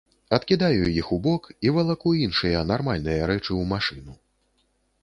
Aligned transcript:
Адкідаю 0.35 0.87
іх 1.01 1.11
у 1.17 1.19
бок 1.27 1.43
і 1.67 1.73
валаку 1.75 2.15
іншыя, 2.25 2.65
нармальныя 2.73 3.21
рэчы 3.35 3.49
ў 3.61 3.73
машыну. 3.77 4.21